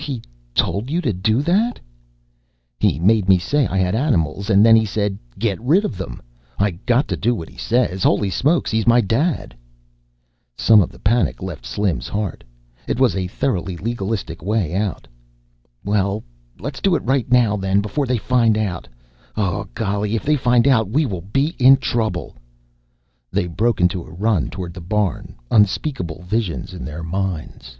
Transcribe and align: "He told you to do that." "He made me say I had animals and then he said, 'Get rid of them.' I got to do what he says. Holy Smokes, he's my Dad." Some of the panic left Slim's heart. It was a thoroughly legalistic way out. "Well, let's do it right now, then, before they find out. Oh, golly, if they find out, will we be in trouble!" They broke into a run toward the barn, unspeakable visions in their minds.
"He 0.00 0.22
told 0.56 0.90
you 0.90 1.00
to 1.02 1.12
do 1.12 1.40
that." 1.42 1.78
"He 2.80 2.98
made 2.98 3.28
me 3.28 3.38
say 3.38 3.66
I 3.68 3.76
had 3.76 3.94
animals 3.94 4.50
and 4.50 4.66
then 4.66 4.74
he 4.74 4.84
said, 4.86 5.18
'Get 5.38 5.60
rid 5.60 5.84
of 5.84 5.96
them.' 5.96 6.20
I 6.58 6.72
got 6.72 7.06
to 7.08 7.16
do 7.16 7.32
what 7.34 7.48
he 7.48 7.56
says. 7.58 8.02
Holy 8.02 8.30
Smokes, 8.30 8.72
he's 8.72 8.86
my 8.88 9.00
Dad." 9.00 9.54
Some 10.56 10.80
of 10.80 10.90
the 10.90 10.98
panic 10.98 11.42
left 11.42 11.64
Slim's 11.64 12.08
heart. 12.08 12.42
It 12.88 12.98
was 12.98 13.14
a 13.14 13.28
thoroughly 13.28 13.76
legalistic 13.76 14.42
way 14.42 14.74
out. 14.74 15.06
"Well, 15.84 16.24
let's 16.58 16.80
do 16.80 16.96
it 16.96 17.04
right 17.04 17.30
now, 17.30 17.56
then, 17.56 17.80
before 17.80 18.06
they 18.06 18.18
find 18.18 18.56
out. 18.58 18.88
Oh, 19.36 19.68
golly, 19.74 20.16
if 20.16 20.24
they 20.24 20.36
find 20.36 20.66
out, 20.66 20.88
will 20.88 21.08
we 21.08 21.20
be 21.32 21.46
in 21.58 21.76
trouble!" 21.76 22.34
They 23.30 23.46
broke 23.46 23.80
into 23.80 24.02
a 24.02 24.10
run 24.10 24.50
toward 24.50 24.74
the 24.74 24.80
barn, 24.80 25.36
unspeakable 25.52 26.22
visions 26.22 26.74
in 26.74 26.84
their 26.84 27.04
minds. 27.04 27.76